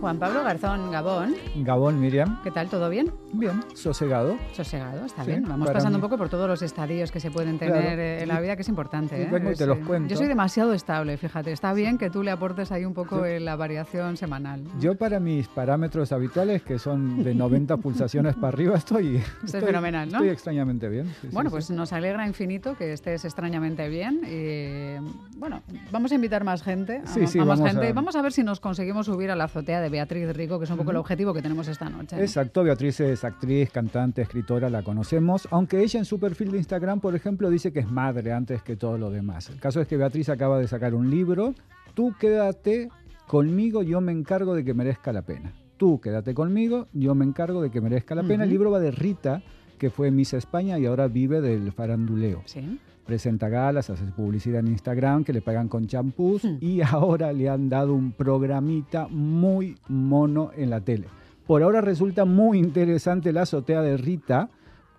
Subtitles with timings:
[0.00, 1.34] Juan Pablo Garzón Gabón.
[1.56, 2.40] Gabón, Miriam.
[2.42, 2.68] ¿Qué tal?
[2.70, 3.12] ¿Todo bien?
[3.34, 4.38] Bien, sosegado.
[4.54, 5.44] Sosegado, está bien.
[5.46, 8.40] Vamos pasando un poco por todos los estadios que se pueden tener eh, en la
[8.40, 9.22] vida, que es importante.
[9.22, 9.28] ¿eh?
[9.30, 10.08] Vengo y te los cuento.
[10.08, 11.52] Yo soy demasiado estable, fíjate.
[11.52, 14.64] Está bien que tú le aportes ahí un poco la variación semanal.
[14.80, 20.08] Yo para mis parámetros habituales, que son de 90 pulsaciones para arriba, estoy, estoy, fenomenal,
[20.08, 20.16] ¿no?
[20.16, 21.12] Estoy extrañamente bien.
[21.30, 24.22] bueno, pues nos alegra infinito que estés extrañamente bien.
[24.24, 25.62] Y bueno,
[25.92, 27.02] vamos a invitar más gente.
[27.04, 27.88] sí, sí, vamos, gente.
[27.88, 27.92] A...
[27.92, 30.70] vamos a ver si nos conseguimos subir a la azotea de Beatriz Rico, que es
[30.70, 32.20] un poco el objetivo que tenemos esta noche.
[32.20, 37.00] Exacto, Beatriz es actriz, cantante, escritora, la conocemos, aunque ella en su perfil de Instagram,
[37.00, 39.50] por ejemplo, dice que es madre antes que todo lo demás.
[39.50, 41.54] El caso es que Beatriz acaba de sacar un libro,
[41.94, 42.88] Tú quédate
[43.26, 45.52] conmigo, yo me encargo de que merezca la pena.
[45.76, 48.44] Tú quédate conmigo, yo me encargo de que merezca la pena.
[48.44, 49.42] El libro va de Rita,
[49.78, 52.42] que fue Miss España y ahora vive del faranduleo.
[52.44, 56.58] Sí presenta galas, hace publicidad en Instagram, que le pagan con champús hmm.
[56.60, 61.06] y ahora le han dado un programita muy mono en la tele.
[61.46, 64.50] Por ahora resulta muy interesante la azotea de Rita,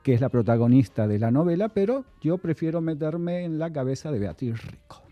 [0.04, 4.20] que es la protagonista de la novela, pero yo prefiero meterme en la cabeza de
[4.20, 5.11] Beatriz Rico.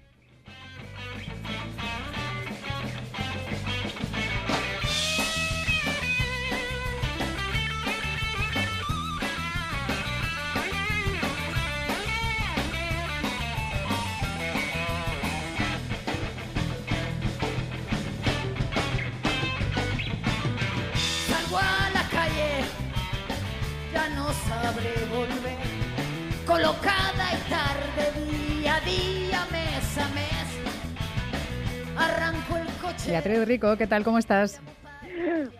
[33.09, 34.03] Beatriz Rico, ¿qué tal?
[34.03, 34.61] ¿Cómo estás?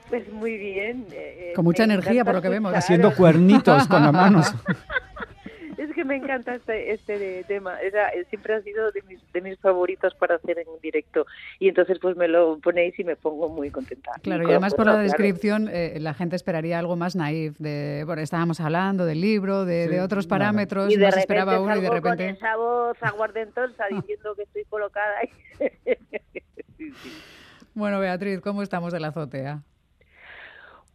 [0.09, 1.07] Pues muy bien.
[1.11, 2.73] Eh, con mucha energía, por lo que vemos.
[2.73, 4.53] Haciendo cuernitos con las manos.
[5.77, 7.79] Es que me encanta este, este tema.
[7.79, 11.25] Era, eh, siempre ha sido de mis, de mis favoritos para hacer en directo.
[11.57, 14.11] Y entonces pues me lo ponéis y me pongo muy contenta.
[14.21, 17.57] Claro, y, además por la descripción eh, la gente esperaría algo más naif.
[17.59, 20.91] De, bueno, estábamos hablando del libro, de, otros parámetros.
[20.91, 22.25] Y de repente esperaba uno y de repente...
[22.25, 25.15] con esa voz aguardentosa diciendo que estoy colocada.
[27.79, 29.63] Bueno, Beatriz, ¿cómo estamos de la azotea?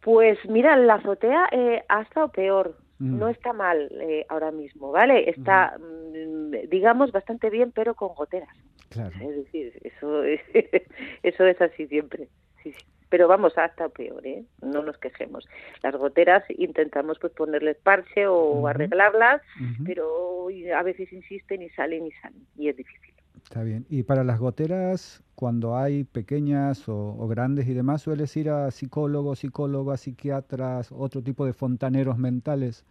[0.01, 2.77] Pues mira, la azotea eh, ha estado peor.
[2.99, 3.17] Mm.
[3.17, 5.27] No está mal eh, ahora mismo, ¿vale?
[5.27, 8.55] Está, mm, digamos, bastante bien, pero con goteras.
[8.91, 10.41] Es decir, eso es,
[11.23, 12.27] eso es así siempre.
[12.61, 12.85] Sí, sí.
[13.09, 14.43] Pero vamos, hasta peor, ¿eh?
[14.61, 15.47] No nos quejemos.
[15.81, 19.41] Las goteras intentamos pues ponerles parche o arreglarlas,
[19.85, 23.15] pero a veces insisten y salen y salen, y es difícil.
[23.43, 23.85] Está bien.
[23.89, 29.39] Y para las goteras, cuando hay pequeñas o, grandes y demás, ¿sueles ir a psicólogos,
[29.39, 32.85] psicólogas, psiquiatras, otro tipo de fontaneros mentales?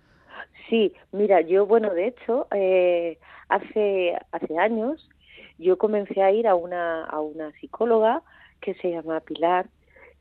[0.69, 3.19] Sí, mira, yo, bueno, de hecho, eh,
[3.49, 5.09] hace, hace años
[5.59, 8.23] yo comencé a ir a una, a una psicóloga
[8.61, 9.67] que se llama Pilar,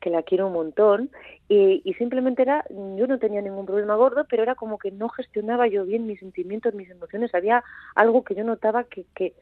[0.00, 1.10] que la quiero un montón,
[1.48, 5.08] y, y, simplemente era, yo no tenía ningún problema gordo, pero era como que no
[5.08, 7.64] gestionaba yo bien mis sentimientos, mis emociones, había
[7.94, 9.34] algo que yo notaba que, que,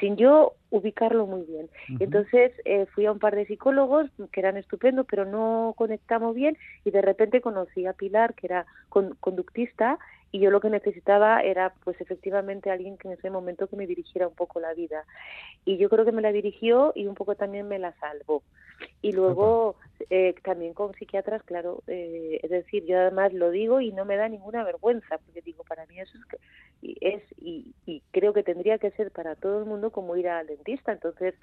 [0.00, 1.68] sin yo ubicarlo muy bien.
[2.00, 6.56] Entonces eh, fui a un par de psicólogos que eran estupendos, pero no conectamos bien
[6.84, 9.98] y de repente conocí a Pilar, que era conductista,
[10.32, 13.86] y yo lo que necesitaba era pues efectivamente alguien que en ese momento que me
[13.86, 15.04] dirigiera un poco la vida.
[15.66, 18.42] Y yo creo que me la dirigió y un poco también me la salvó.
[19.02, 19.76] Y luego
[20.10, 24.16] eh, también con psiquiatras, claro, eh, es decir, yo además lo digo y no me
[24.16, 26.38] da ninguna vergüenza, porque digo, para mí eso es, que,
[27.00, 30.46] es y, y creo que tendría que ser para todo el mundo como ir al
[30.46, 30.92] dentista.
[30.92, 31.34] Entonces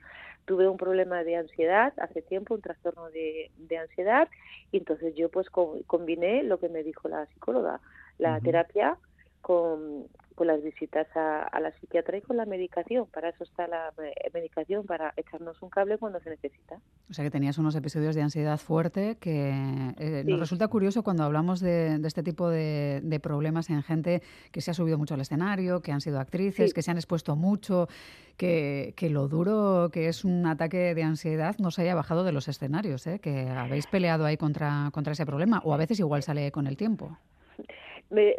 [0.45, 4.27] tuve un problema de ansiedad hace tiempo, un trastorno de, de ansiedad,
[4.71, 7.79] y entonces yo pues combiné lo que me dijo la psicóloga,
[8.19, 8.97] la terapia
[9.41, 10.07] con,
[10.39, 13.07] con las visitas a, la psiquiatra y con la medicación.
[13.07, 13.91] Para eso está la
[14.33, 16.79] medicación, para echarnos un cable cuando se necesita.
[17.09, 19.49] O sea que tenías unos episodios de ansiedad fuerte que
[19.97, 24.21] eh, nos resulta curioso cuando hablamos de, este tipo de, problemas en gente
[24.53, 27.35] que se ha subido mucho al escenario, que han sido actrices, que se han expuesto
[27.35, 27.89] mucho,
[28.37, 32.31] que, que, lo duro que es un ataque de ansiedad no se haya bajado de
[32.31, 33.19] los escenarios, ¿eh?
[33.19, 36.77] que habéis peleado ahí contra, contra ese problema o a veces igual sale con el
[36.77, 37.17] tiempo.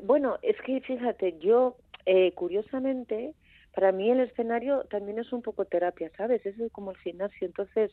[0.02, 1.76] Bueno, es que fíjate, yo
[2.06, 3.34] eh, curiosamente,
[3.74, 6.44] para mí el escenario también es un poco terapia, ¿sabes?
[6.44, 7.46] Es como el gimnasio.
[7.46, 7.92] Entonces,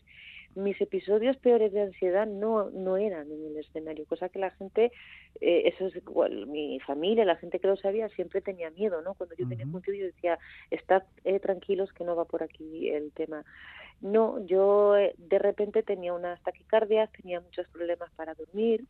[0.55, 4.91] mis episodios peores de ansiedad no, no eran en el escenario, cosa que la gente,
[5.39, 9.13] eh, eso es igual, mi familia, la gente que lo sabía, siempre tenía miedo, ¿no?
[9.13, 10.39] Cuando yo tenía punto yo decía,
[10.71, 13.45] estad eh, tranquilos que no va por aquí el tema.
[14.01, 18.83] No, yo eh, de repente tenía unas taquicardias, tenía muchos problemas para dormir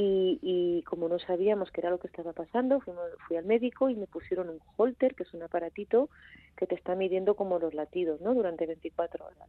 [0.00, 2.80] y, y, como no sabíamos qué era lo que estaba pasando,
[3.26, 6.08] fui al médico y me pusieron un holter, que es un aparatito
[6.56, 8.32] que te está midiendo como los latidos, ¿no?
[8.32, 9.48] Durante 24 horas.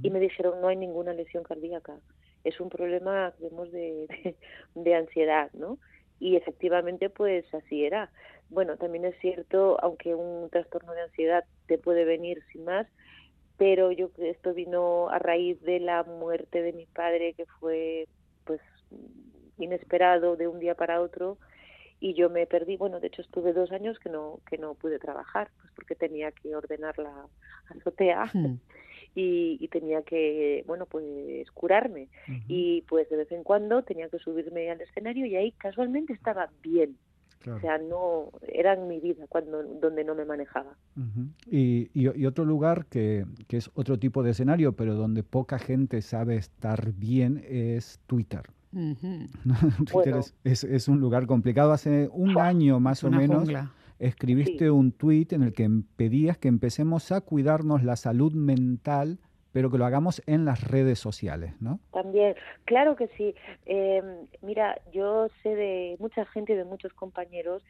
[0.00, 1.96] Y me dijeron, no hay ninguna lesión cardíaca.
[2.44, 4.36] es un problema, digamos, de,
[4.76, 5.78] de, ansiedad, ¿no?
[6.20, 8.08] Y efectivamente, pues así era.
[8.50, 12.86] Bueno, también es cierto, aunque un trastorno de ansiedad te puede venir sin más,
[13.56, 18.06] pero yo esto vino a raíz de la muerte de mi padre, que fue,
[18.44, 18.60] pues,
[19.58, 21.38] inesperado de un día para otro
[22.00, 24.98] y yo me perdí bueno de hecho estuve dos años que no que no pude
[24.98, 27.26] trabajar pues porque tenía que ordenar la
[27.76, 28.58] azotea hmm.
[29.14, 32.08] y, tenía que bueno pues curarme
[32.46, 36.48] y pues de vez en cuando tenía que subirme al escenario y ahí casualmente estaba
[36.62, 36.96] bien
[37.46, 40.76] O sea, no era en mi vida cuando donde no me manejaba.
[41.46, 46.02] y, y, otro lugar que, que, es otro tipo de escenario, pero donde poca gente
[46.02, 48.42] sabe estar bien, es Twitter.
[49.90, 51.72] Twitter es, es, un lugar complicado.
[51.72, 53.48] Hace un año más o menos
[53.98, 59.18] escribiste un tweet en el que pedías que empecemos a cuidarnos la salud mental,
[59.52, 61.80] pero que lo hagamos en las redes sociales, ¿no?
[61.92, 62.34] También,
[62.64, 63.34] claro que sí.
[63.66, 64.04] Em,
[64.42, 67.62] mira, yo sé de mucha gente, de muchos compañeros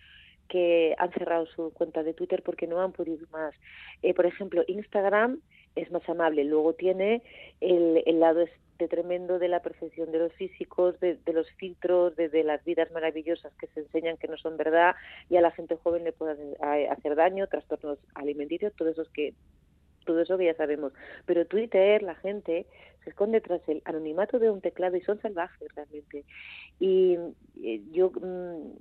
[0.48, 3.54] que han cerrado su cuenta de Twitter porque no han podido más.
[4.02, 5.40] Eh, por ejemplo, Instagram
[5.76, 7.22] es más amable, luego tiene
[7.60, 8.40] el, el lado
[8.86, 13.66] tremendo de la percepción de los físicos, de, los filtros, de, las vidas maravillosas que
[13.68, 14.94] se enseñan que no son verdad
[15.28, 19.34] y a la gente joven le pueden hacer daño, trastornos alimenticios, todo eso que
[20.04, 20.92] todo eso que ya sabemos.
[21.26, 22.66] Pero Twitter, la gente
[23.04, 26.24] se esconde tras el anonimato de un teclado y son salvajes realmente.
[26.80, 27.18] Y
[27.62, 28.72] eh, yo mm,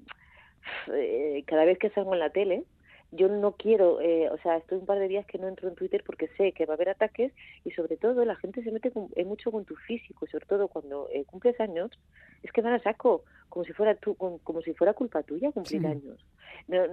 [0.94, 2.64] eh, cada vez que salgo en la tele,
[3.12, 5.76] yo no quiero, eh, o sea, estoy un par de días que no entro en
[5.76, 7.32] Twitter porque sé que va a haber ataques
[7.64, 8.92] y sobre todo la gente se mete
[9.26, 11.92] mucho con tu físico y sobre todo cuando eh, cumples años,
[12.44, 15.88] es que van a saco, como si fuera tú, como, si fuera culpa tuya cumplir
[15.88, 16.24] años.
[16.68, 16.84] No,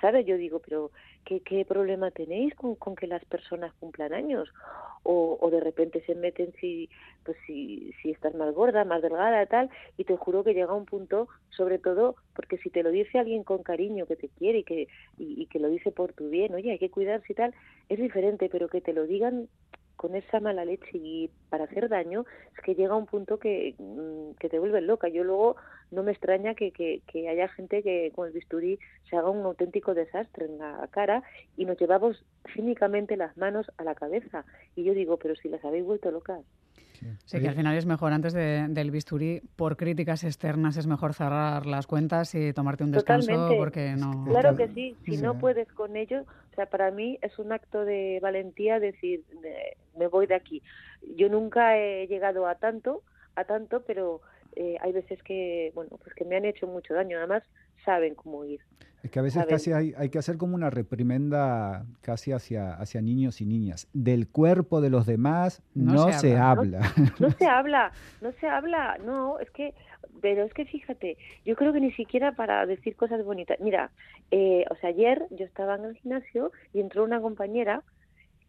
[0.00, 0.24] ¿Sabes?
[0.24, 0.90] Yo digo, pero
[1.24, 4.48] ¿qué, ¿qué problema tenéis con, con que las personas cumplan años?
[5.02, 6.88] O, o de repente se meten si,
[7.24, 10.86] pues si, si estás más gorda, más delgada, tal, y te juro que llega un
[10.86, 14.64] punto, sobre todo, porque si te lo dice alguien con cariño que te quiere y
[14.64, 14.88] que,
[15.18, 17.54] y, y que lo dice por tu bien, oye, hay que cuidarse y tal,
[17.88, 19.48] es diferente, pero que te lo digan
[20.02, 22.24] con esa mala leche y para hacer daño,
[22.56, 25.08] es que llega un punto que, mm, te vuelve loca.
[25.08, 25.54] Yo luego
[25.92, 29.46] no me extraña que, que, que, haya gente que con el bisturí se haga un
[29.46, 31.22] auténtico desastre en la cara
[31.56, 34.44] y nos llevamos cínicamente las manos a la cabeza.
[34.74, 36.40] Y yo digo, pero si las habéis vuelto locas.
[37.24, 41.66] Sí, que al final es mejor antes del bisturí, por críticas externas, es mejor cerrar
[41.66, 44.24] las cuentas y tomarte un descanso porque no.
[44.28, 47.84] Claro que sí, si no puedes con ello, o sea, para mí es un acto
[47.84, 49.24] de valentía decir,
[49.96, 50.62] me voy de aquí.
[51.16, 53.02] Yo nunca he llegado a tanto,
[53.34, 54.20] a tanto, pero
[54.56, 57.18] eh, hay veces que, bueno, pues que me han hecho mucho daño.
[57.18, 57.42] Además,
[57.84, 58.60] saben cómo ir.
[59.02, 63.00] Es que a veces casi hay, hay, que hacer como una reprimenda casi hacia, hacia
[63.00, 63.88] niños y niñas.
[63.92, 66.80] Del cuerpo de los demás no, se, habla.
[67.18, 69.74] No, se habla, no se habla, no, es que,
[70.20, 73.58] pero es que fíjate, yo creo que ni siquiera para decir cosas bonitas.
[73.58, 73.90] Mira,
[74.30, 77.82] eh, o sea, ayer yo estaba en el gimnasio y entró una compañera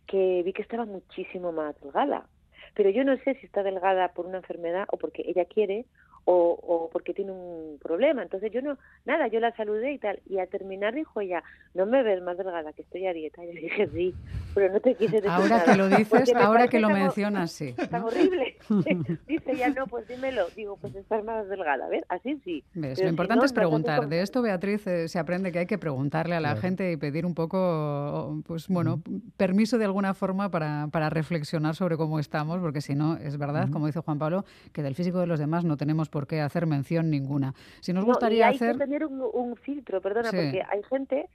[0.05, 2.27] que vi que estaba muchísimo más delgada.
[2.73, 5.85] Pero yo no sé si está delgada por una enfermedad o porque ella quiere
[6.25, 8.23] o, o porque tiene un problema.
[8.23, 10.19] Entonces yo no, nada, yo la saludé y tal.
[10.27, 13.43] Y al terminar dijo ella, no me ves más delgada, que estoy a dieta.
[13.43, 14.13] Y le dije, sí,
[14.53, 17.73] pero no te quise decir Ahora que lo dices, ahora que lo mencionas, sí.
[17.77, 18.57] Está horrible.
[19.27, 20.47] Dice ella, no, pues dímelo.
[20.55, 22.03] Digo, pues estás más delgada, ¿ves?
[22.09, 22.63] Así sí.
[22.73, 24.07] Lo importante es preguntar.
[24.07, 27.25] De esto, Beatriz, eh, se aprende que hay que preguntarle a la gente y pedir
[27.25, 29.01] un poco, pues bueno,
[29.37, 33.69] permiso de alguna forma para, para reflexionar sobre cómo estamos, porque si no, es verdad,
[33.71, 36.67] como dice Juan Pablo, que del físico de los demás no tenemos por qué hacer
[36.67, 37.55] mención ninguna.
[37.81, 38.73] Si nos gustaría hay hacer...
[38.73, 41.27] que tener un, filtro, perdona, porque hay gente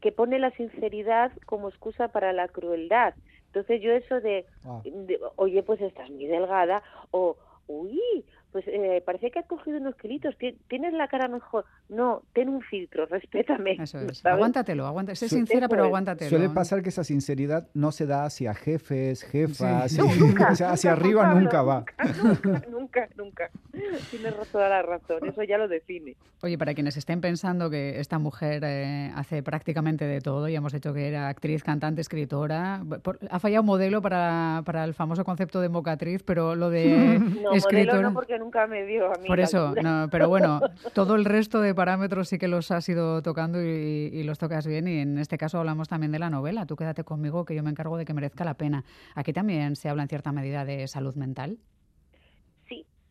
[0.00, 3.14] que pone la sinceridad como excusa para la crueldad.
[3.46, 4.80] Entonces yo eso de, ah.
[4.84, 9.94] de oye, pues estás muy delgada, o, uy, pues eh, parece que has cogido unos
[9.94, 10.34] kilitos,
[10.68, 11.64] tienes la cara mejor.
[11.88, 13.76] No, ten un filtro, respétame.
[13.80, 14.26] Eso es.
[14.26, 15.16] Aguántatelo, aguántatelo.
[15.16, 16.30] Sé sincera, pero aguántatelo.
[16.30, 19.96] Suele pasar que esa sinceridad no se da hacia jefes, jefas,
[20.62, 21.84] hacia arriba nunca va.
[22.22, 23.50] Nunca, nunca, nunca.
[24.10, 26.16] Tienes toda la razón, eso ya lo define.
[26.42, 30.72] Oye, para quienes estén pensando que esta mujer eh, hace prácticamente de todo, ya hemos
[30.72, 32.82] dicho que era actriz, cantante, escritora,
[33.30, 38.02] ha fallado modelo para, para el famoso concepto de mocatriz, pero lo de no, escritora...
[38.02, 39.26] no, porque nunca me dio a mí.
[39.26, 40.60] Por eso, no, pero bueno,
[40.94, 44.86] todo el resto de parámetros sí que los has ido tocando y, los tocas bien.
[44.86, 46.66] Y en este caso hablamos también de la novela.
[46.66, 48.84] Tú quédate conmigo, que yo me encargo de que merezca la pena.
[49.14, 51.58] Aquí también se habla en cierta medida de salud mental.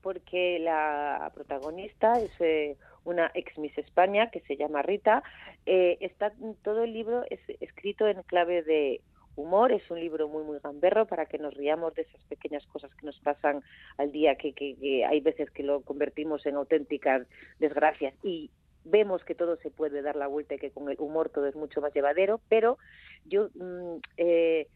[0.10, 5.22] Porque la protagonista es eh, una ex Miss España que se llama Rita.
[5.68, 9.02] Eh, está todo el libro es escrito en clave de
[9.36, 12.90] humor, es un libro muy, muy gamberro para que nos riamos de esas pequeñas cosas
[12.96, 13.62] que nos pasan
[14.00, 17.28] al día, que, que, hay veces que lo convertimos en auténticas
[17.60, 18.50] desgracias y
[18.86, 21.56] vemos que todo se puede dar la vuelta y que con el humor todo es
[21.56, 22.80] mucho más llevadero, pero
[23.26, 24.68] yo mm, eh,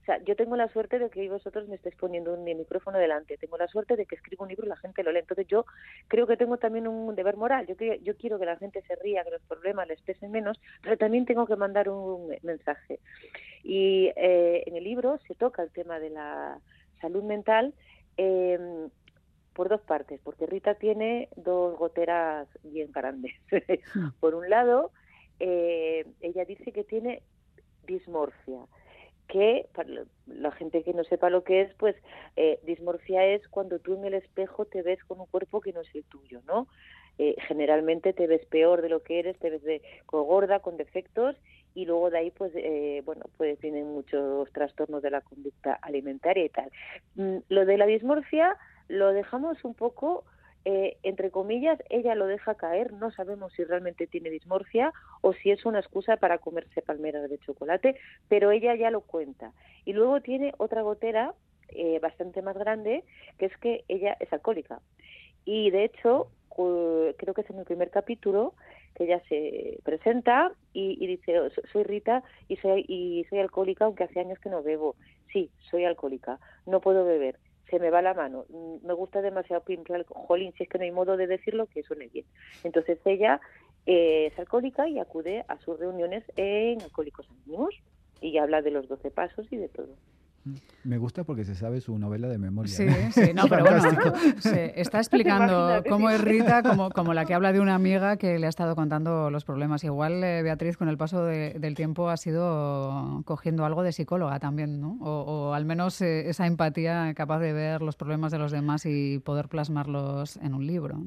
[0.00, 3.36] o sea, yo tengo la suerte de que vosotros me estáis poniendo un micrófono delante.
[3.36, 5.20] Tengo la suerte de que escribo un libro y la gente lo lee.
[5.20, 5.66] Entonces yo
[6.08, 7.66] creo que tengo también un deber moral.
[7.66, 10.96] Yo, yo quiero que la gente se ría, que los problemas les pesen menos, pero
[10.96, 12.98] también tengo que mandar un mensaje.
[13.62, 16.58] Y eh, en el libro se toca el tema de la
[17.02, 17.74] salud mental
[18.16, 18.88] eh,
[19.52, 23.34] por dos partes, porque Rita tiene dos goteras bien grandes.
[23.94, 24.10] Hmm.
[24.20, 24.92] por un lado,
[25.40, 27.22] eh, ella dice que tiene
[27.86, 28.66] dismorfia
[29.30, 29.88] que para
[30.26, 31.96] la gente que no sepa lo que es, pues
[32.36, 35.80] eh, dismorfia es cuando tú en el espejo te ves con un cuerpo que no
[35.80, 36.66] es el tuyo, ¿no?
[37.18, 41.36] Eh, generalmente te ves peor de lo que eres, te ves de, gorda, con defectos
[41.74, 46.44] y luego de ahí pues eh, bueno pues tienen muchos trastornos de la conducta alimentaria
[46.44, 46.70] y tal.
[47.14, 48.56] Mm, lo de la dismorfia
[48.88, 50.24] lo dejamos un poco
[50.64, 55.50] eh, entre comillas, ella lo deja caer, no sabemos si realmente tiene dismorfia o si
[55.50, 57.96] es una excusa para comerse palmeras de chocolate,
[58.28, 59.52] pero ella ya lo cuenta.
[59.84, 61.34] Y luego tiene otra gotera
[61.68, 63.04] eh, bastante más grande,
[63.38, 64.80] que es que ella es alcohólica.
[65.44, 66.28] Y de hecho,
[67.16, 68.54] creo que es en el primer capítulo
[68.94, 74.04] que ella se presenta y, dice, oh, soy Rita y soy, y soy alcohólica, aunque
[74.04, 74.96] hace años que no bebo.
[75.32, 77.38] Sí, soy alcohólica, no puedo beber
[77.70, 80.84] se me va la mano, mm, me gusta demasiado pintar, jolín, si es que no
[80.84, 82.26] hay modo de decirlo, que suene bien.
[82.64, 83.40] Entonces ella
[83.86, 87.74] eh, es alcohólica y acude a sus reuniones en Alcohólicos Anónimos
[88.20, 89.94] y habla de los 12 pasos y de todo.
[90.84, 92.72] Me gusta porque se sabe su novela de memoria.
[92.72, 93.80] Sí, sí, no, pero bueno,
[94.38, 98.38] se está explicando cómo es Rita, como, como la que habla de una amiga que
[98.38, 99.84] le ha estado contando los problemas.
[99.84, 104.80] Igual eh, Beatriz con el paso del tiempo ha sido cogiendo algo de psicóloga también,
[104.80, 104.96] ¿no?
[105.00, 109.18] O, al menos eh, esa empatía capaz de ver los problemas de los demás y
[109.18, 110.98] poder plasmarlos en un libro.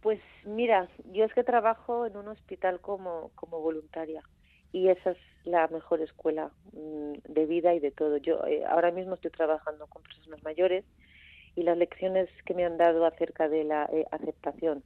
[0.00, 4.22] Pues mira, yo es que trabajo en un hospital como, como voluntaria
[4.72, 8.16] y esa es la mejor escuela mm, de vida y de todo.
[8.18, 10.84] Yo eh, ahora mismo estoy trabajando con personas mayores
[11.56, 14.82] y las lecciones que me han dado acerca de la eh, aceptación,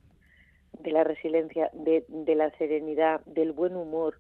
[0.81, 4.19] de la resiliencia, de, de, la serenidad, del buen humor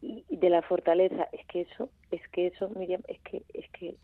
[0.00, 3.96] y, de la fortaleza, es que eso, es que eso, Miriam, es que es que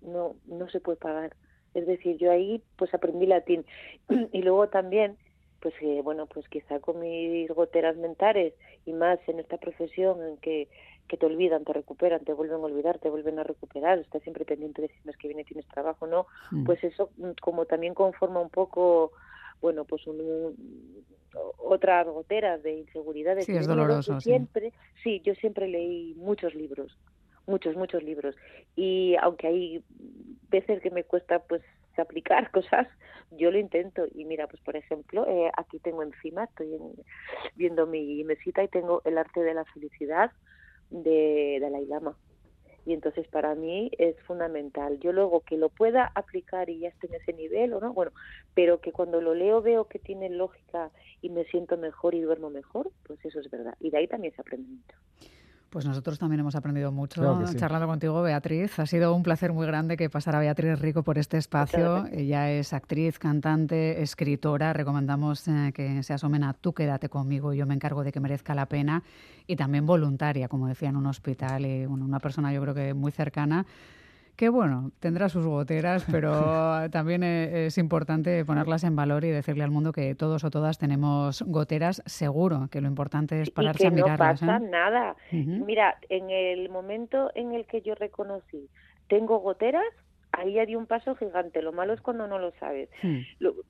[0.00, 1.36] no no se puede pagar.
[1.74, 3.64] Es decir, yo ahí pues aprendí latín
[4.32, 5.16] y luego también
[5.62, 8.52] pues que bueno pues quizá con mis goteras mentales
[8.84, 10.68] y más en esta profesión en que,
[11.06, 14.44] que te olvidan, te recuperan, te vuelven a olvidar, te vuelven a recuperar, estás siempre
[14.44, 16.26] pendiente de si mes que viene tienes trabajo no,
[16.66, 19.12] pues eso mm, como también conforma un poco
[19.60, 20.56] bueno pues un,
[21.58, 24.72] otras goteras de inseguridad sí, es doloroso siempre.
[25.02, 26.98] Sí yo siempre leí muchos libros
[27.46, 28.36] muchos muchos libros
[28.76, 29.84] y aunque hay
[30.48, 31.62] veces que me cuesta pues
[32.00, 32.88] aplicar cosas,
[33.32, 34.06] yo lo intento.
[34.14, 36.70] Y mira, pues por ejemplo, eh, aquí tengo encima, estoy
[37.54, 40.30] viendo mi mesita y tengo el arte de la felicidad
[40.90, 42.16] de Dalai Lama.
[42.84, 44.98] Y entonces para mí es fundamental.
[44.98, 48.10] Yo luego que lo pueda aplicar y ya esté en ese nivel o no, bueno,
[48.54, 52.50] pero que cuando lo leo veo que tiene lógica y me siento mejor y duermo
[52.50, 53.74] mejor, pues eso es verdad.
[53.78, 54.96] Y de ahí también se aprende mucho.
[55.72, 57.22] Pues nosotros también hemos aprendido mucho
[57.54, 58.78] charlando contigo, Beatriz.
[58.78, 62.04] Ha sido un placer muy grande que pasara Beatriz Rico por este espacio.
[62.12, 64.74] Ella es actriz, cantante, escritora.
[64.74, 68.54] Recomendamos eh, que se asomen a Tú quédate conmigo, yo me encargo de que merezca
[68.54, 69.02] la pena.
[69.46, 73.10] Y también voluntaria, como decía, en un hospital y una persona yo creo que muy
[73.10, 73.64] cercana
[74.36, 76.30] que bueno, tendrá sus goteras, pero
[76.90, 80.78] también e, es importante ponerlas en valor y decirle al mundo que todos o todas
[80.78, 84.42] tenemos goteras seguro, que lo importante es pararse y que a mirarlas.
[84.42, 85.16] No pasa nada.
[85.30, 88.68] Mira, en el momento en el que yo reconocí
[89.08, 89.84] tengo goteras,
[90.32, 91.62] ahí ya di un paso gigante.
[91.62, 92.88] Lo malo es cuando no lo sabes.
[93.02, 93.20] Hmm.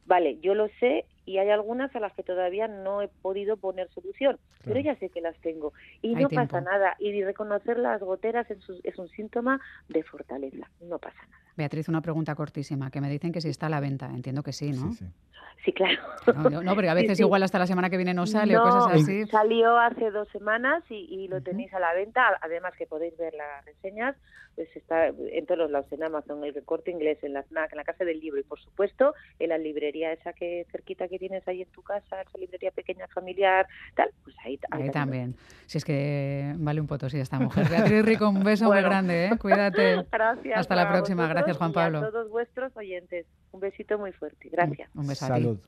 [0.07, 3.89] vale, yo lo sé y hay algunas a las que todavía no he podido poner
[3.91, 6.97] solución, pero ya sé que las tengo y no pasa nada.
[6.99, 11.43] Y reconocer las goteras es, es un síntoma de fortaleza, no pasa nada.
[11.57, 14.53] Beatriz, una pregunta cortísima, que me dicen que si está a la venta, entiendo que
[14.53, 14.93] sí, ¿no?
[14.93, 15.05] Sí,
[15.65, 15.73] sí.
[15.73, 16.01] claro.
[16.63, 19.27] No, pero a veces igual hasta la semana que viene no sale o cosas así.
[19.31, 23.65] Salió hace dos semanas y, lo tenéis a la venta, además que podéis ver las
[23.67, 24.17] reseñas,
[24.55, 27.79] pues está en todos los lados, en Amazon, el recorte inglés, en la FNAC, en
[27.79, 31.47] la Casa del Libro y por supuesto en la librería esa que cerquita que tienes
[31.47, 35.37] ahí en tu casa, esa librería pequeña familiar, tal, pues ahí, ahí, también.
[35.67, 37.69] Si es que vale un potosí esta mujer.
[37.69, 39.39] Beatriz Rico, un beso muy grande, ¿eh?
[39.39, 40.05] Cuídate.
[40.13, 40.59] Gracias.
[40.59, 41.29] Hasta la próxima.
[41.29, 41.99] Gracias, Juan Pablo.
[41.99, 43.27] a todos vuestros oyentes.
[43.53, 44.49] Un besito muy fuerte.
[44.51, 44.91] Gracias.
[44.95, 45.59] Un beso Salud.